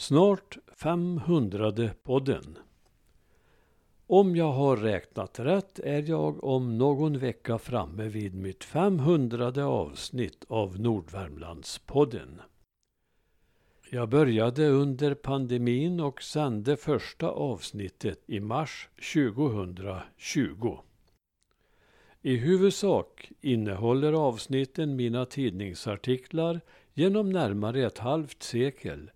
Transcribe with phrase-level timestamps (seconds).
[0.00, 1.72] Snart 500
[2.02, 2.58] podden.
[4.06, 10.44] Om jag har räknat rätt är jag om någon vecka framme vid mitt 500 avsnitt
[10.48, 12.40] av Nordvärmlandspodden.
[13.90, 20.78] Jag började under pandemin och sände första avsnittet i mars 2020.
[22.22, 26.60] I huvudsak innehåller avsnitten mina tidningsartiklar
[26.94, 29.10] genom närmare ett halvt sekel.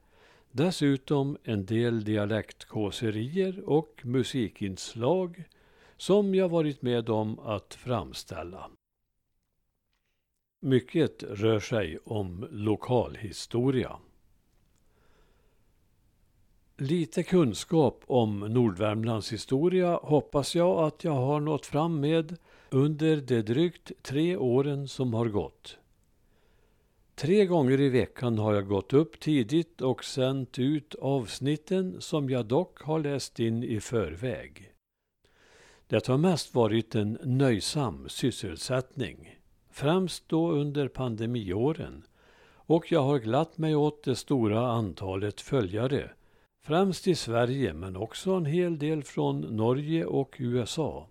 [0.55, 5.45] Dessutom en del dialektkåserier och musikinslag
[5.97, 8.71] som jag varit med om att framställa.
[10.61, 13.99] Mycket rör sig om lokalhistoria.
[16.77, 22.37] Lite kunskap om Nordvärmlands historia hoppas jag att jag har nått fram med
[22.71, 25.79] under de drygt tre åren som har gått.
[27.23, 32.47] Tre gånger i veckan har jag gått upp tidigt och sänt ut avsnitten som jag
[32.47, 34.73] dock har läst in i förväg.
[35.87, 39.39] Det har mest varit en nöjsam sysselsättning,
[39.71, 42.03] främst då under pandemiåren,
[42.47, 46.11] och jag har glatt mig åt det stora antalet följare
[46.65, 51.09] Främst i Sverige men också en hel del från Norge och USA.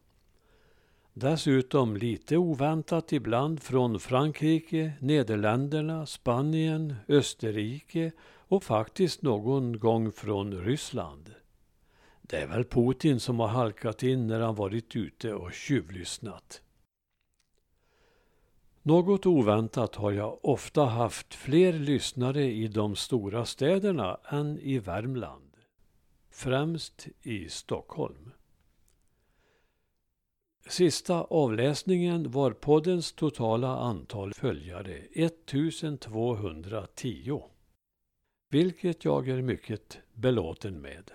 [1.21, 8.11] Dessutom lite oväntat ibland från Frankrike, Nederländerna, Spanien, Österrike
[8.47, 11.33] och faktiskt någon gång från Ryssland.
[12.21, 16.61] Det är väl Putin som har halkat in när han varit ute och tjuvlyssnat.
[18.81, 25.57] Något oväntat har jag ofta haft fler lyssnare i de stora städerna än i Värmland.
[26.29, 28.31] Främst i Stockholm.
[30.67, 37.41] Sista avläsningen var poddens totala antal följare 1210.
[38.49, 41.11] Vilket jag är mycket belåten med.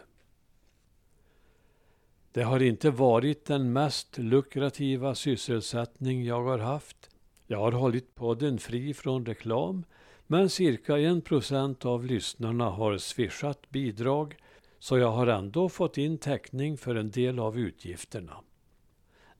[2.32, 7.10] Det har inte varit den mest lukrativa sysselsättning jag har haft
[7.48, 9.84] jag har hållit podden fri från reklam,
[10.26, 14.36] men cirka en procent av lyssnarna har swishat bidrag,
[14.78, 18.36] så jag har ändå fått in täckning för en del av utgifterna.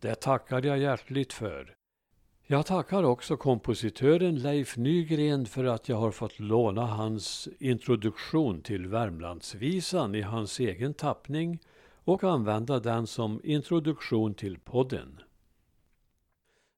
[0.00, 1.74] Det tackar jag hjärtligt för.
[2.46, 8.86] Jag tackar också kompositören Leif Nygren för att jag har fått låna hans introduktion till
[8.86, 11.58] Värmlandsvisan i hans egen tappning
[12.04, 15.20] och använda den som introduktion till podden.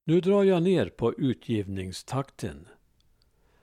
[0.05, 2.69] Nu drar jag ner på utgivningstakten.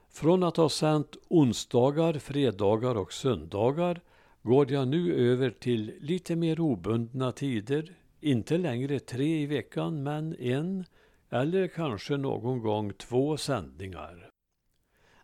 [0.10, 4.02] Från att ha sänt onsdagar, fredagar och söndagar
[4.42, 7.96] går jag nu över till lite mer obundna tider.
[8.26, 10.86] Inte längre tre i veckan, men en
[11.30, 14.30] eller kanske någon gång två sändningar.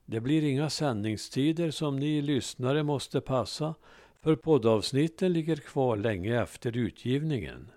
[0.05, 3.75] Det blir inga sändningstider som ni lyssnare måste passa,
[4.19, 7.71] för poddavsnitten ligger kvar länge efter utgivningen.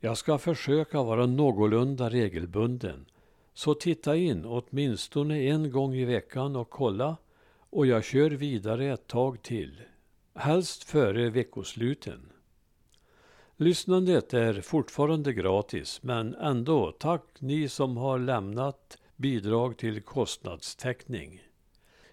[0.00, 3.06] Jag ska försöka vara någorlunda regelbunden.
[3.54, 7.16] Så titta in åtminstone en gång i veckan och kolla
[7.70, 9.82] och jag kör vidare ett tag till.
[10.34, 12.32] Helst före veckosluten.
[13.58, 21.42] Lyssnandet är fortfarande gratis men ändå tack ni som har lämnat bidrag till kostnadstäckning.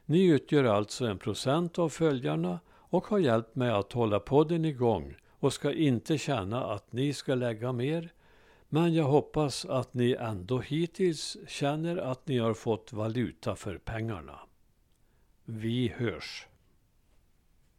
[0.06, 5.16] Ni utgör alltså en procent av följarna och har hjälpt mig att hålla podden igång
[5.40, 8.14] och ska inte känna att ni ska lägga mer.
[8.70, 14.40] Men jag hoppas att ni ändå hittills känner att ni har fått valuta för pengarna.
[15.46, 16.48] Vi hörs!